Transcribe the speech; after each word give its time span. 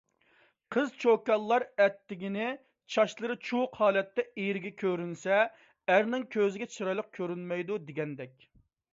قىز-چوكانلار 0.75 1.63
ئەتىگىنى 1.83 2.45
چاچلىرى 2.95 3.35
چۇۋۇق 3.49 3.77
ھالەتتە 3.81 4.25
ئېرىگە 4.43 4.71
كۆرۈنسە، 4.83 5.41
ئەرنىڭ 5.95 6.25
كۆزىگە 6.37 6.69
چىرايلىق 6.77 7.11
كۆرۈنمەيدۇ، 7.19 7.77
دېگەندەك. 7.91 8.49